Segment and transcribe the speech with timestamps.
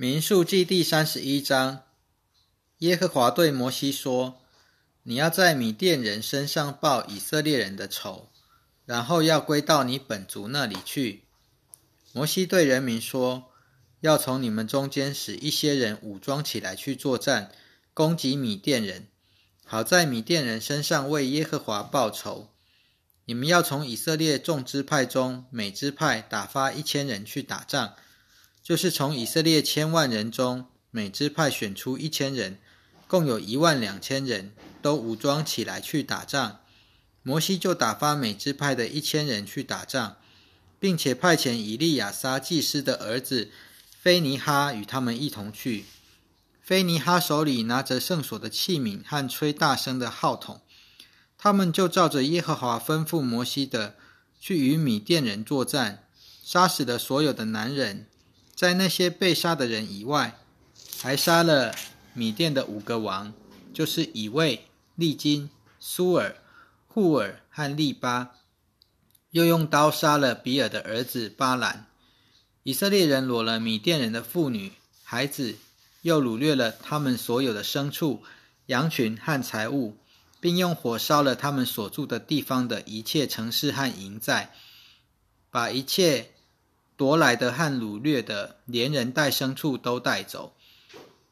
[0.00, 1.82] 民数记第三十一章，
[2.78, 4.40] 耶和华对摩西说
[5.02, 8.28] ：“你要在米甸人身上报以色列人的仇，
[8.86, 11.24] 然后要归到你本族那里去。”
[12.14, 13.50] 摩西对人民说
[13.98, 17.50] ：“要从你们中间使一些人武装起来去作战，
[17.92, 19.08] 攻击米甸人，
[19.64, 22.50] 好在米甸人身上为耶和华报仇。
[23.24, 27.94] 你们要从以色列众支派中每支派打发一千人去打仗。”
[28.68, 32.58] 就是从以色列千万人中，每支派选出一千人，
[33.06, 36.60] 共有一万两千人，都武装起来去打仗。
[37.22, 40.18] 摩西就打发每支派的一千人去打仗，
[40.78, 43.50] 并且派遣以利亚撒祭司的儿子
[44.02, 45.86] 菲尼哈与他们一同去。
[46.60, 50.60] 菲尼哈手里拿着圣所的器皿和吹大声的号筒，
[51.38, 53.94] 他们就照着耶和华吩咐摩西的，
[54.38, 56.04] 去与米甸人作战，
[56.44, 58.04] 杀死了所有的男人。
[58.58, 60.36] 在那些被杀的人以外，
[61.00, 61.72] 还杀了
[62.12, 63.32] 米甸的五个王，
[63.72, 64.64] 就是以卫、
[64.96, 66.34] 利金、苏尔、
[66.88, 68.32] 户尔和利巴，
[69.30, 71.86] 又用刀杀了比尔的儿子巴兰。
[72.64, 74.72] 以色列人掳了米甸人的妇女、
[75.04, 75.54] 孩子，
[76.02, 78.24] 又掳掠了他们所有的牲畜、
[78.66, 79.96] 羊群和财物，
[80.40, 84.52] 并用火烧了他们所住的地方的一切城市和营寨，
[85.48, 86.32] 把一切。
[86.98, 90.54] 夺来的和掳掠的，连人带牲畜都带走。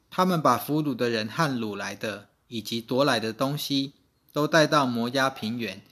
[0.09, 3.95] 他们把俘虏的人和掳来的，以及夺来的东西，
[4.33, 5.83] 都带到摩押平原、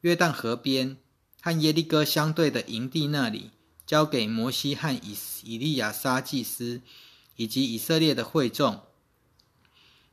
[0.00, 0.96] 约旦河边
[1.42, 3.50] 和耶利哥相对的营地那里，
[3.86, 6.80] 交给摩西和以以利亚撒祭司
[7.36, 8.80] 以及以色列的会众。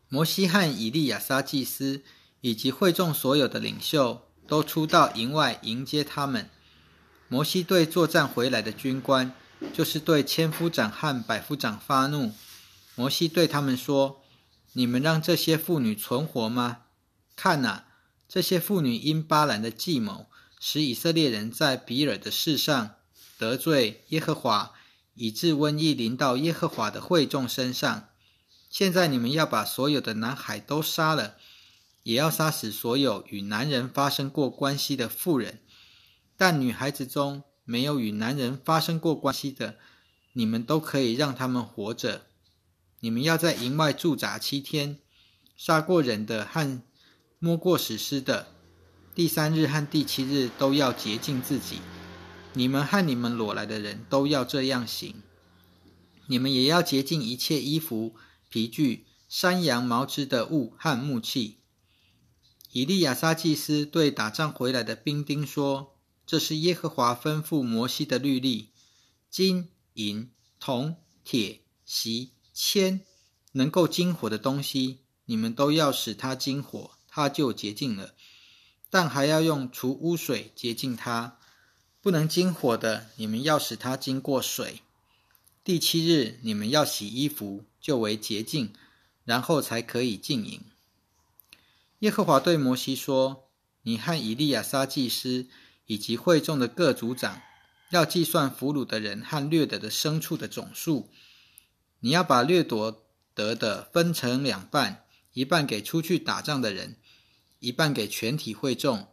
[0.10, 2.04] 摩西和以利亚撒祭司
[2.42, 6.50] 以及会众所有的领袖，都出到营外迎接他们。
[7.36, 9.34] 摩西对作战回来的军官，
[9.74, 12.32] 就是对千夫长和百夫长发怒。
[12.96, 14.22] 摩西对他们说
[14.72, 16.84] ：“你们让这些妇女存活吗？
[17.36, 17.88] 看哪，
[18.30, 20.28] 这些妇女因巴兰的计谋，
[20.62, 22.92] 使以色列人在比尔的事上
[23.38, 24.72] 得罪耶和华，
[25.16, 28.08] 以致瘟疫临到耶和华的会众身上。
[28.70, 31.36] 现在你们要把所有的男孩都杀了，
[32.04, 35.60] 也要杀死所有与男人发生过关系的妇人。”
[36.38, 39.78] 但女孩子中没有与男人发生过关系的，
[40.34, 42.24] 你们都可以让他们活着。
[43.00, 45.00] 你们要在营外驻扎七天，
[45.56, 46.82] 杀过人的和
[47.40, 48.48] 摸过死尸的，
[49.14, 51.80] 第三日和第七日都要洁净自己。
[52.54, 55.16] 你们和你们裸来的人都要这样行。
[56.28, 58.16] 你们也要洁净一切衣服、
[58.50, 61.60] 皮具、山羊毛织的物和木器。
[62.72, 65.95] 以利亚撒祭司对打仗回来的兵丁说。
[66.26, 68.70] 这是耶和华吩咐摩西的律例：
[69.30, 73.02] 金银铜铁锡铅，
[73.52, 78.16] 能够金火的东西，你们都要使它金火，它就洁净了。
[78.90, 81.38] 但还要用除污水洁净它。
[82.02, 84.82] 不能金火的，你们要使它经过水。
[85.64, 88.74] 第七日，你们要洗衣服，就为洁净，
[89.24, 90.62] 然后才可以进营。
[92.00, 93.50] 耶和华对摩西说
[93.84, 95.48] ：“你和以利亚撒祭司。”
[95.86, 97.42] 以及会众的各族长
[97.92, 101.10] 要计算俘虏的人和掠得的牲畜的总数。
[102.00, 106.98] 你要把掠夺得的分成两半，一半给出去打仗的人，
[107.60, 109.08] 一半给全体会众。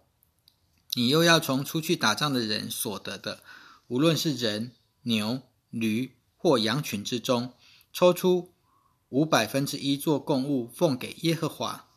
[0.95, 3.43] 你又要从出去打仗的人所得的，
[3.89, 4.73] 无论是人、
[5.03, 7.55] 牛、驴或羊群之中，
[7.93, 8.53] 抽出
[9.09, 11.89] 五百分之一做供物，奉给耶和华。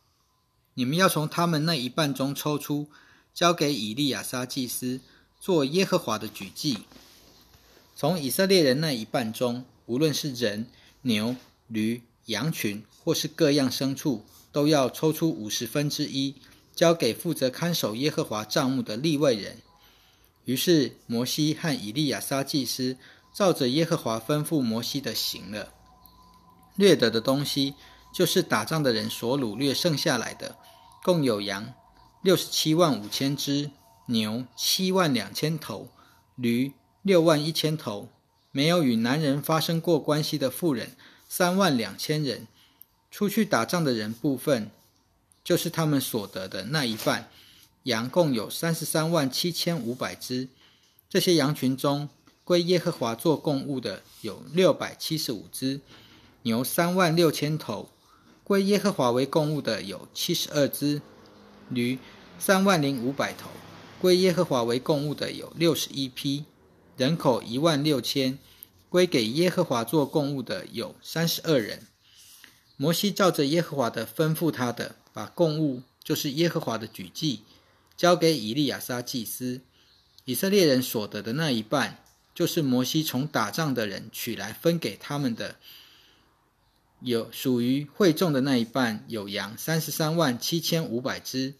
[0.74, 2.90] 你们要从他们那一半中抽出。
[3.36, 4.98] 交给以利亚撒祭司
[5.38, 6.78] 做耶和华的举祭。
[7.94, 10.66] 从以色列人那一半中，无论是人、
[11.02, 11.36] 牛、
[11.68, 16.36] 驴、羊群，或是各样牲畜，都要抽出五十分之一，
[16.74, 19.58] 交给负责看守耶和华帐幕的立位人。
[20.46, 22.96] 于是摩西和以利亚撒祭司
[23.34, 25.74] 照着耶和华吩咐摩西的行了。
[26.76, 27.74] 掠得的东西，
[28.14, 30.56] 就是打仗的人所掳掠剩下来的，
[31.04, 31.74] 共有羊。
[32.26, 33.70] 六十七万五千只
[34.06, 35.86] 牛，七万两千头
[36.34, 38.08] 驴，六万一千头。
[38.50, 40.96] 没有与男人发生过关系的妇人，
[41.28, 42.48] 三万两千人。
[43.12, 44.72] 出去打仗的人部分，
[45.44, 47.30] 就是他们所得的那一半。
[47.84, 50.48] 羊共有三十三万七千五百只。
[51.08, 52.08] 这些羊群中，
[52.42, 55.80] 归耶和华做供物的有六百七十五只。
[56.42, 57.88] 牛三万六千头，
[58.42, 61.00] 归耶和华为供物的有七十二只。
[61.68, 61.98] 驴
[62.38, 63.50] 三万零五百头，
[64.00, 66.44] 归耶和华为供物的有六十一批，
[66.96, 68.38] 人口一万六千，
[68.88, 71.86] 归给耶和华做供物的有三十二人。
[72.76, 77.40] 摩西照着耶和华的吩咐他的，把供物，就是耶和华的举祭，
[77.96, 79.62] 交给以利亚撒祭司。
[80.26, 82.04] 以色列人所得的那一半，
[82.34, 85.56] 就是摩西从打仗的人取来分给他们的。
[87.00, 91.54] 有属于会众的那一半，有羊三十三万七千五百只，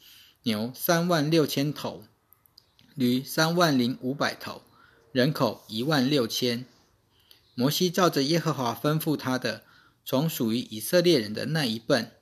[0.47, 2.05] 牛三万六千头，
[2.95, 4.63] 驴三万零五百头，
[5.11, 6.65] 人口一万六千。
[7.57, 9.65] 摩西照着耶和华吩咐他的，
[10.05, 12.13] 从属于以色列人的那一份，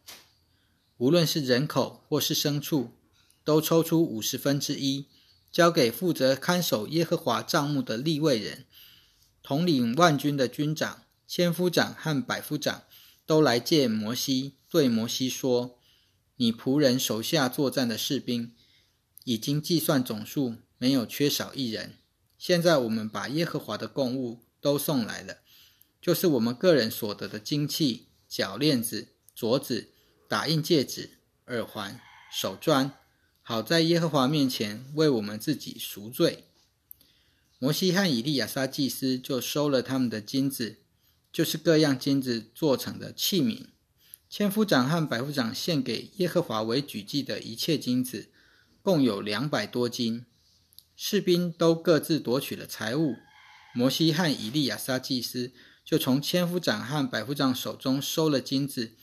[0.97, 2.93] 无论是人口或是牲畜，
[3.45, 5.05] 都抽出五十分之一，
[5.53, 8.65] 交给负责看守耶和华帐幕的立位人，
[9.43, 12.85] 统领万军的军长、千夫长和百夫长。
[13.27, 15.79] 都来见摩西，对摩西说
[16.37, 18.55] ：“你仆人手下作战的士兵
[19.25, 21.99] 已经计算总数，没有缺少一人。
[22.39, 25.39] 现在我们把耶和华的供物都送来了，
[26.01, 29.91] 就是我们个人所得的金器、脚链子、镯子、
[30.29, 32.01] 打印戒指、耳环、
[32.33, 32.93] 手钻，
[33.43, 36.45] 好在耶和华面前为我们自己赎罪。”
[37.59, 40.81] 摩西和以利亚撒祭司就收了他们的金子。
[41.33, 43.67] 就是各样金子做成的器皿，
[44.37, 48.31] 千夫长和百夫长献给耶和华为举祭的一切金子，
[48.83, 50.27] 共有两百多斤。
[50.97, 53.15] 士兵都各自夺取了财物。
[53.77, 55.53] 摩西和以利亚撒祭司
[55.85, 58.95] 就从千夫长和百夫长手中收了金子，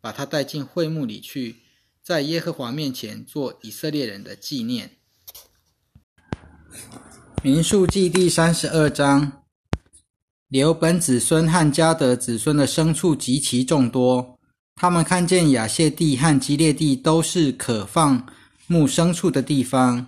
[0.00, 1.60] 把他带进会幕里去，
[2.02, 4.96] 在耶和华面前做以色列人的纪念。
[7.44, 9.44] 民数记第三十二章。
[10.48, 14.36] 刘本子孙和迦德子孙的牲畜极其众多，
[14.80, 18.26] 他们看见亚谢地和基列地都是可放
[18.66, 20.06] 牧牲畜的地方，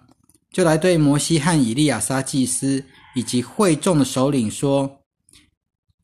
[0.51, 2.83] 就来对摩西和以利亚撒祭司
[3.15, 4.91] 以及会众的首领说：“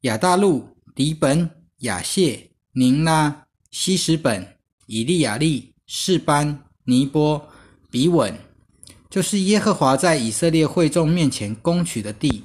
[0.04, 1.48] 亚大路、迪本、
[1.78, 3.34] 亚谢、宁拉、
[3.70, 4.46] 西什本、
[4.84, 7.42] 以利亚利、士班、尼波、
[7.90, 8.38] 比稳，
[9.08, 12.42] 就是耶和华在以色列会众面前攻取的地，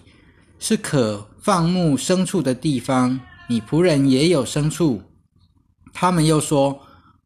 [0.58, 3.19] 是可。”放牧牲畜的地方，
[3.50, 5.02] 你仆人也有牲畜。
[5.94, 6.81] 他们又说：“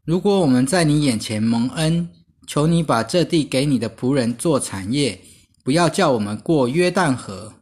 [0.06, 2.08] 如果我们在你眼前蒙恩，
[2.46, 5.20] 求你把这地给你的仆人做产业，
[5.64, 7.54] 不要叫我们过约旦河。”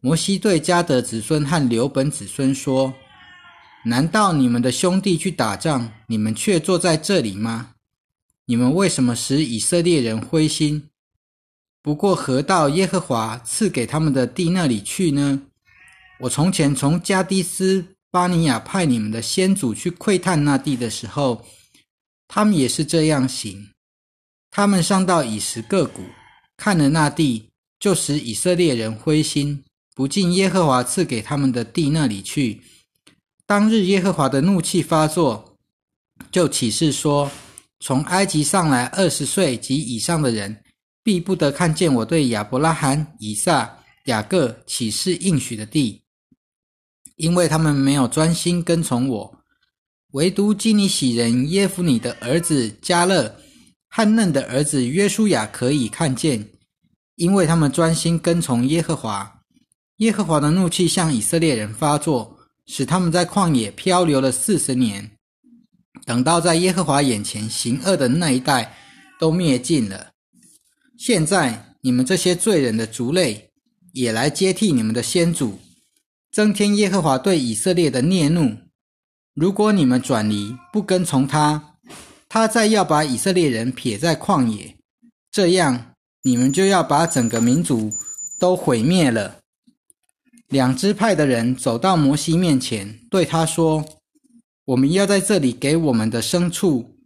[0.00, 2.94] 摩西对迦德子孙和刘本子孙说
[3.84, 7.70] ：“难道你们的兄弟去打仗，你们却坐在这里吗？
[8.46, 10.88] 你们为什么使以色列人灰心？
[11.82, 15.42] 不过河到耶和华赐给他们的地那里去呢？”
[16.20, 21.44] 我从前从加迪斯巴尼亚派你们的先祖去窥探那地的时候，
[22.26, 23.68] 他们也是这样行。
[24.50, 26.00] 他们上到以实各谷，
[26.56, 29.62] 看了那地，就使以色列人灰心，
[29.94, 32.62] 不进耶和华赐给他们的地那里去。
[33.44, 35.58] 当日耶和华的怒气发作，
[36.32, 37.30] 就起誓说：
[37.80, 40.64] 从埃及上来二十岁及以上的人，
[41.02, 46.00] 必不得看见我对亚伯拉罕、以撒、雅各起誓应许的地。
[47.16, 49.38] 因为他们没有专心跟从我，
[50.12, 53.36] 唯独基尼喜人耶夫尼的儿子加勒
[53.88, 56.48] 和嫩的儿子约书亚可以看见，
[57.16, 59.40] 因为他们专心跟从耶和华。
[59.96, 65.10] 耶和华的怒气向以色列人发作，使他们在旷野漂流了四十年。
[66.04, 68.76] 等到在耶和华眼前行恶的那一代
[69.18, 70.12] 都灭尽了。
[70.98, 73.50] 现在你们这些罪人的族类
[73.92, 75.58] 也来接替你们的先祖。
[76.36, 78.58] 增添耶和华对以色列的孽怒。
[79.32, 81.78] 如果你们转离，不跟从他，
[82.28, 84.76] 他再要把以色列人撇在旷野，
[85.32, 87.90] 这样你们就要把整个民族
[88.38, 89.38] 都毁灭了。
[90.48, 93.82] 两支派的人走到摩西面前，对他说
[94.66, 96.98] ：“我们要在这里给我们的牲畜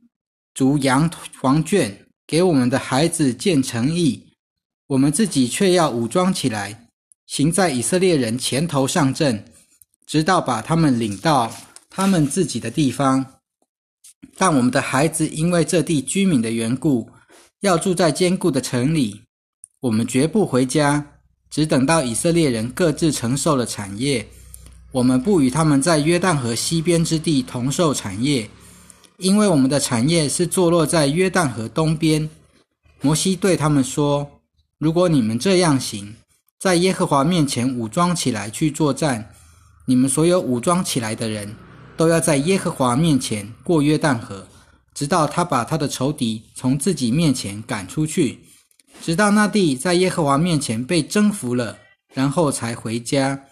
[0.53, 1.09] 逐羊
[1.41, 4.27] 黄圈，给我们的孩子建城邑，
[4.89, 6.87] 我们自己却要武装起来。”
[7.31, 9.45] 行在以色列人前头上阵，
[10.05, 11.49] 直到把他们领到
[11.89, 13.25] 他们自己的地方。
[14.37, 17.09] 但我们的孩子因为这地居民的缘故，
[17.61, 19.23] 要住在坚固的城里。
[19.79, 21.07] 我们绝不回家，
[21.49, 24.27] 只等到以色列人各自承受了产业。
[24.91, 28.51] 我们不与他们在约旦河西边之地同受产业，
[29.19, 32.29] 因为我们的产业是坐落在约旦河东边。
[33.01, 34.29] 摩西对他们说
[34.79, 36.13] ：“如果你们这样行，”
[36.61, 39.33] 在耶和华面前武装起来去作战，
[39.87, 41.57] 你们所有武装起来的人
[41.97, 44.47] 都要在耶和华面前过约旦河，
[44.93, 48.41] 直到他把他的仇敌从自己面前赶出去，
[49.01, 51.79] 直到那地在耶和华面前被征服了，
[52.13, 53.43] 然后才回家。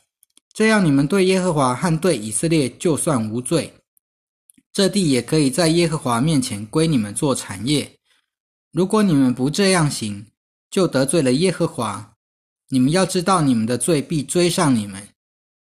[0.53, 3.73] 这样你们对耶和华和对以色列就算无罪。
[4.71, 7.91] 这地也可以在耶和华面前归你们做产业。
[8.71, 10.27] 如果你们不这样行，
[10.71, 12.13] 就得罪了耶和华。
[12.69, 15.03] 你们要知道，你们的罪必追上你们。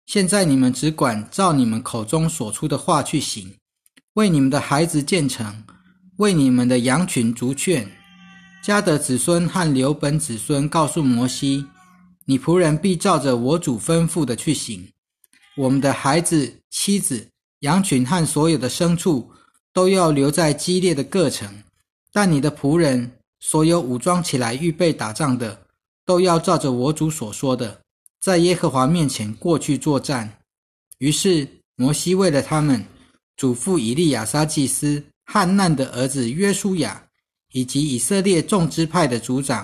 [0.05, 3.53] 现在你们只管照你们口中所出的话去行，
[4.13, 5.63] 为你们的孩子建成，
[6.17, 7.89] 为你们的羊群逐劝。
[8.63, 11.65] 加德子孙和刘本子孙告诉摩西
[12.25, 14.85] ：“你仆人必照着我主吩咐的去行。
[15.55, 17.27] 我们的孩子、妻子。”
[17.59, 19.29] 羊群和所有的牲畜
[19.73, 21.61] 都要留在激烈的各城，
[22.13, 25.59] 但你的仆人所有武装起来预备打仗的，
[26.09, 27.81] 都要照着我主所说的，
[28.19, 30.39] 在耶和华面前过去作战。
[30.97, 32.83] 于是摩西为了他们，
[33.37, 37.05] 嘱咐以利亚撒祭司、汉难的儿子约书亚，
[37.53, 39.63] 以及以色列众支派的族长，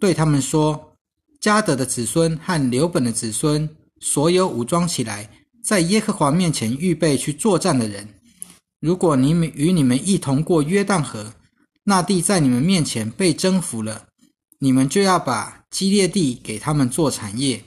[0.00, 0.96] 对他们说：
[1.38, 3.68] 加德的子孙和刘本的子孙，
[4.00, 5.28] 所有武装起来。
[5.62, 8.08] 在耶和华面前预备去作战的人，
[8.80, 11.34] 如果你们与你们一同过约旦河，
[11.82, 14.06] 那地在你们面前被征服了，
[14.60, 17.64] 你们就要把基列地给他们做产业。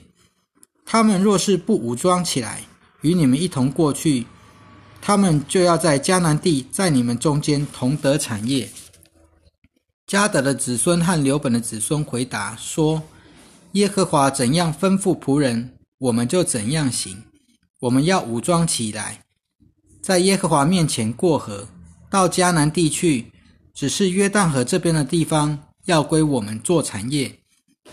[0.86, 2.62] 他们若是不武装起来，
[3.02, 4.26] 与你们一同过去，
[5.02, 8.70] 他们就要在迦南地在你们中间同得产业。
[10.06, 13.02] 加德的子孙和刘本的子孙回答说
[13.72, 17.24] ：“耶和华怎样吩咐仆人，我们就怎样行。”
[17.80, 19.22] 我们要武装起来，
[20.02, 21.68] 在耶和华面前过河，
[22.08, 23.32] 到迦南地去。
[23.74, 27.38] 只是约旦河这边的地方要归我们做产业。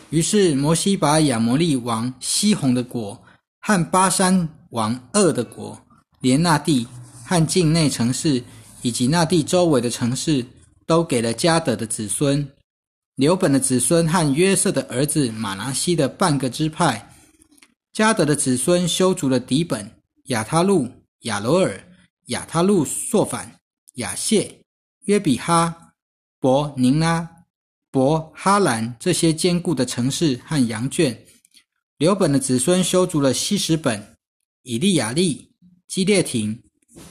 [0.09, 3.21] 于是摩西把亚摩利王西宏的国
[3.61, 5.79] 和巴山王恶的国，
[6.19, 6.87] 连那地
[7.25, 8.43] 和境内城市
[8.81, 10.45] 以及那地周围的城市，
[10.85, 12.47] 都给了加德的子孙、
[13.15, 17.11] 刘本的子孙和约瑟的儿子马拿西的半个支派。
[17.93, 19.89] 加德的子孙修筑了底本、
[20.25, 20.87] 亚他路、
[21.21, 21.81] 亚罗尔、
[22.27, 23.59] 亚他路朔反、
[23.95, 24.59] 亚谢、
[25.05, 25.93] 约比哈、
[26.39, 27.27] 伯宁拉、
[27.95, 31.17] 伯哈兰这些坚固的城市和羊圈。
[31.97, 34.17] 刘本的子孙修筑了西什本、
[34.63, 35.53] 以利亚利、
[35.87, 36.61] 基列廷、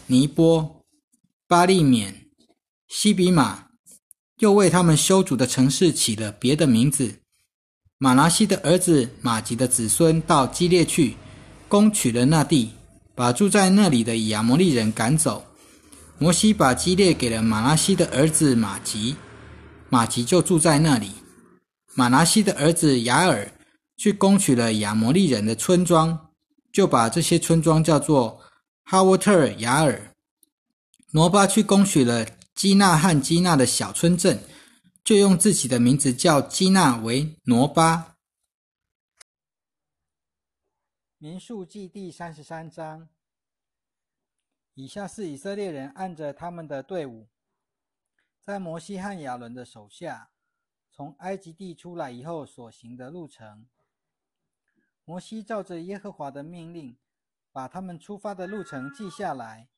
[0.09, 0.85] 尼波、
[1.49, 2.27] 巴利缅、
[2.87, 3.69] 西比马，
[4.41, 7.21] 又为他们修筑的城市起了别的名字。
[7.97, 11.15] 马拉西的儿子马吉的子孙到基列去，
[11.67, 12.73] 攻取了那地，
[13.15, 15.47] 把住在那里的亚摩利人赶走。
[16.19, 19.17] 摩西把基列给了马拉西的儿子马吉，
[19.95, 21.13] 马吉就住在那里。
[21.95, 23.49] 马拿西的儿子雅尔
[23.97, 26.33] 去攻取了亚摩利人的村庄，
[26.73, 28.41] 就把这些村庄叫做
[28.83, 30.11] 哈沃特尔雅尔。
[31.13, 34.43] 挪巴去攻取了基纳和基纳的小村镇。
[35.05, 38.17] 就用自己的名字叫基纳为挪巴。
[41.19, 43.07] 民数记第三十三章。
[44.73, 47.29] 以下是以色列人按着他们的队伍，
[48.45, 50.31] 在摩西和亚伦的手下，
[50.93, 53.67] 从埃及地出来以后所行的路程。
[55.05, 56.99] 摩西照着耶和华的命令，
[57.51, 59.71] 把他们出发的路程记下来。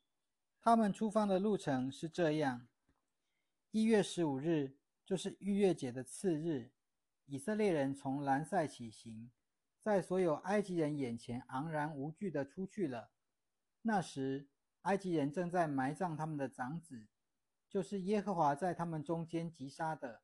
[0.60, 2.66] 他们出发的路程是这样：
[3.70, 4.76] 一月十五日。
[5.04, 6.72] 就是逾越节的次日，
[7.26, 9.30] 以色列人从兰塞起行，
[9.80, 13.12] 在所有埃及人眼前昂然无惧地出去了。
[13.82, 14.48] 那时，
[14.80, 17.06] 埃及人正在埋葬他们的长子，
[17.76, 20.22] 就是耶和华在他们中间击杀的。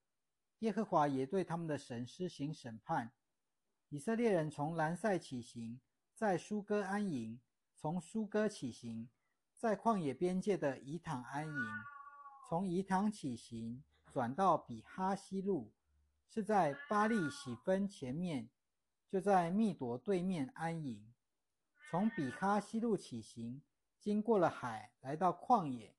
[0.60, 3.12] 耶和华也对他们的神施行审判。
[3.90, 5.78] 以色列人从兰塞起行，
[6.14, 7.40] 在苏哥安营；
[7.76, 9.10] 从苏哥起行，
[9.54, 11.54] 在旷野边界的以坦安营；
[12.48, 13.84] 从以坦起行。
[14.10, 15.70] 转到比哈西路，
[16.30, 18.48] 是在巴利喜分前面，
[19.10, 21.12] 就在密朵对面安营。
[21.90, 23.60] 从比哈西路起行，
[24.00, 25.94] 经过了海，来到旷野，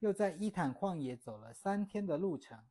[0.00, 2.62] 又在伊坦旷野走了三天的路程，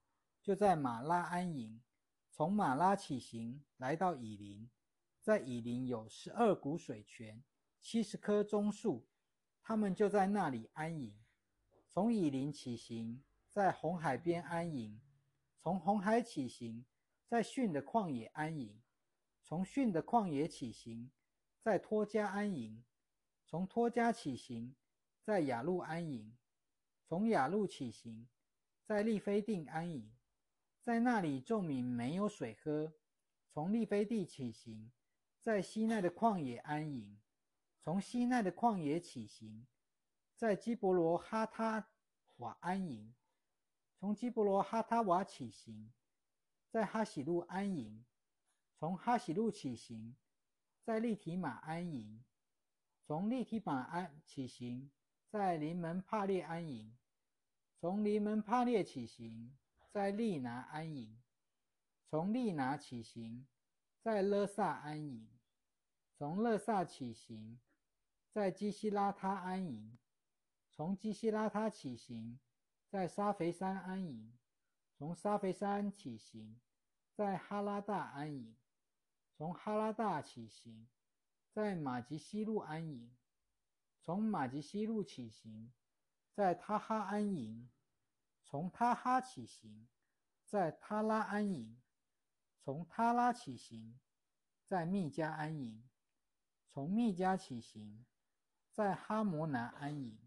[0.43, 1.81] 就在马拉安营。
[2.29, 4.69] 从马拉起行，来到以林，
[5.21, 7.43] 在以林有十二股水泉，
[7.81, 9.07] 七十棵棕树，
[9.63, 11.17] 他们就在那里安营。
[11.87, 13.23] 从以林起行。
[13.51, 15.01] 在红海边安营，
[15.57, 16.85] 从红海起行，
[17.27, 18.79] 在逊的旷野安营；
[19.43, 21.09] 从逊的旷野起行，
[21.59, 22.83] 在托加安营；
[23.47, 24.75] 从托加起行，
[25.23, 26.31] 在雅路安营；
[27.09, 28.27] 从雅路起行，
[28.83, 30.11] 在利非定安营。
[30.79, 32.93] 在那里众民没有水喝。
[33.51, 34.91] 从利非地起行，
[35.41, 37.17] 在西奈的旷野安营；
[37.81, 39.65] 从西奈的旷野起行，
[40.35, 41.89] 在基伯罗哈他
[42.37, 43.15] 瓦安营。
[43.99, 45.91] 从基伯罗哈塔瓦起行，
[46.69, 48.05] 在哈喜路安营；
[48.77, 50.15] 从哈喜路起行，
[50.83, 52.23] 在利提马安营；
[53.01, 54.91] 从利提马安起行，
[55.29, 56.97] 在临门帕列安营；
[57.79, 59.55] 从临门帕列起行，
[59.91, 61.17] 在利拿安营；
[62.09, 63.47] 从利拿起行，
[64.01, 65.27] 在勒萨安营；
[66.17, 67.59] 从勒萨起行，
[68.31, 69.97] 在基西拉他安营；
[70.71, 72.39] 从基西拉他起行，
[72.89, 74.31] 在沙肥山安营；
[74.97, 76.59] 从沙肥山起行，
[77.13, 78.55] 在哈拉大安营；
[79.37, 80.87] 从哈拉大起行。
[81.51, 83.11] 在马吉西路安营，
[84.01, 85.71] 从马吉西路起行，
[86.31, 87.69] 在他哈安营；
[88.43, 89.87] 从他哈起行，
[90.45, 91.75] 在他拉安营；
[92.57, 93.99] 从他拉起行，
[94.65, 95.83] 在密加安营；
[96.65, 98.05] 从密加起行，
[98.71, 100.17] 在哈摩拿安营；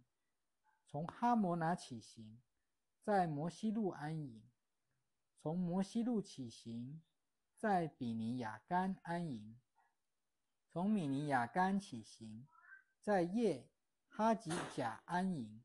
[0.86, 2.40] 从哈摩拿起行，
[3.00, 4.42] 在摩西路安营；
[5.38, 7.02] 从摩西路起行，
[7.56, 9.58] 在比尼亚干安营。
[10.68, 12.46] 从米尼亚干起行，
[13.02, 13.68] 在叶
[14.06, 15.60] 哈吉甲安营；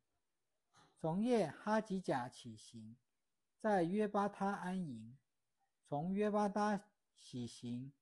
[0.96, 2.98] 从叶哈吉甲起行，
[3.60, 5.16] 在约巴他安营；
[5.84, 6.84] 从约巴他
[7.16, 7.94] 起行，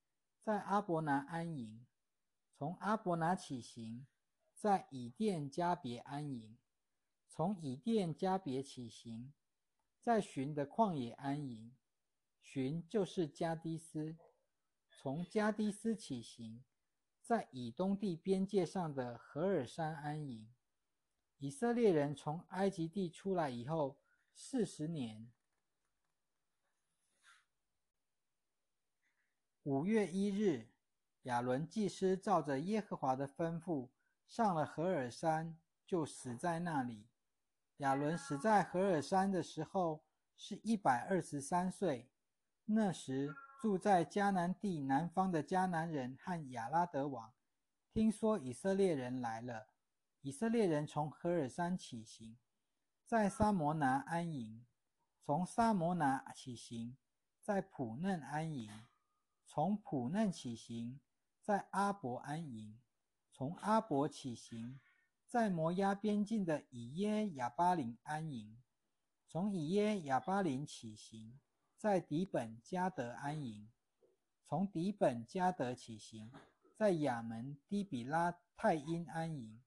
[0.41, 1.85] 在阿伯拿安营；
[2.53, 4.07] 从阿伯拿起行，
[4.53, 6.55] 在以甸加别安营；
[7.27, 9.33] 从以甸加别起行，
[9.99, 11.73] 在寻的旷野安营；
[12.39, 14.15] 寻就是加迪斯；
[14.89, 16.63] 从加迪斯起行。
[17.25, 20.47] 在以东地边界上的何尔山安营。
[21.39, 23.97] 以色列人从埃及地出来以后
[24.31, 25.31] 四十年，
[29.63, 30.69] 五月一日，
[31.23, 33.89] 亚伦祭司照着耶和华的吩咐
[34.27, 37.07] 上了何尔山，就死在那里。
[37.77, 40.05] 亚伦死在何尔山的时候
[40.37, 42.11] 是一百二十三岁，
[42.65, 43.35] 那时。
[43.65, 47.33] 住在迦南地南方的迦南人和亚拉德王，
[47.91, 49.69] 听说以色列人来了，
[50.21, 52.37] 以色列人从何尔山起行，
[53.07, 54.63] 在沙摩拿安营；
[55.19, 56.95] 从沙摩拿起行，
[57.41, 58.69] 在普嫩安营；
[59.47, 60.99] 从普嫩起行，
[61.41, 62.77] 在阿伯安营；
[63.33, 64.79] 从阿伯起行，
[65.25, 68.57] 在摩押边境的以耶亚巴林安营；
[69.27, 71.39] 从以耶亚巴林起行。
[71.77, 73.69] 在底本加德安营，
[74.43, 76.31] 从底本加德起行，
[76.73, 79.61] 在亚门低比拉泰因安营，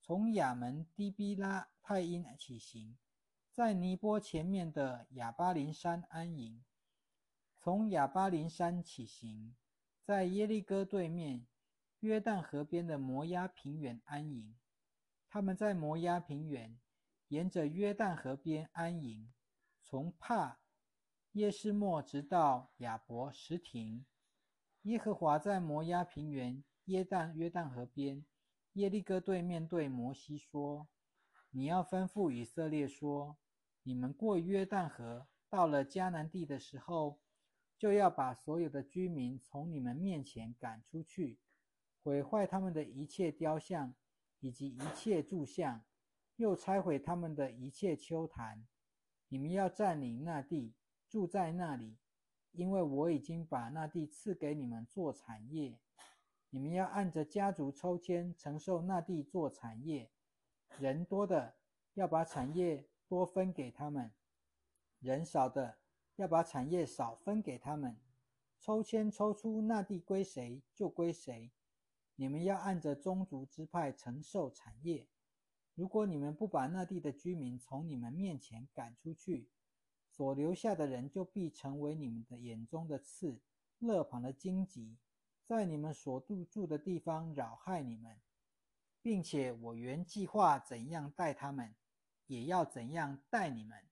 [0.00, 2.96] 从亚门低比拉泰因起行，
[3.50, 6.62] 在尼波前面的亚巴林山安营，
[7.56, 9.56] 从亚巴林山起行，
[10.04, 11.46] 在耶利哥对面
[12.00, 14.54] 约旦河边的摩押平原安营。
[15.28, 16.78] 他们在摩押平原
[17.28, 19.32] 沿着约旦河边安营，
[19.82, 20.60] 从帕。
[21.32, 24.06] 耶斯莫直到亚伯什亭，
[24.82, 28.24] 耶和华在摩押平原耶旦约旦河边
[28.72, 30.88] 耶利哥对面对摩西说
[31.52, 33.36] ：“你要吩咐以色列说，
[33.82, 37.20] 你们过约旦河到了迦南地的时候，
[37.76, 41.38] 就要把所有的居民从你们面前赶出去，
[42.02, 43.94] 毁坏他们的一切雕像
[44.40, 45.84] 以及一切柱像，
[46.36, 48.66] 又拆毁他们的一切丘坛。
[49.28, 50.74] 你们要占领那地。”
[51.08, 51.96] 住在那里，
[52.52, 55.78] 因为我已经把那地赐给你们做产业。
[56.50, 60.10] 你们要按着家族抽签承受那地做产业。
[60.78, 61.56] 人多的
[61.94, 64.12] 要把产业多分给他们，
[65.00, 65.78] 人少的
[66.16, 67.98] 要把产业少分给他们。
[68.60, 71.52] 抽签抽出那地归谁就归谁。
[72.16, 75.06] 你们要按着宗族支派承受产业。
[75.74, 79.48] 如果你们不把那地的居民从你们面前赶出去，
[80.18, 83.38] 所留下的人就必成为你们的眼中的刺，
[83.78, 84.96] 勒旁的荆棘，
[85.46, 88.20] 在你们所住住的地方扰害你们，
[89.00, 91.72] 并且我原计划怎样待他们，
[92.26, 93.87] 也要怎样待你们。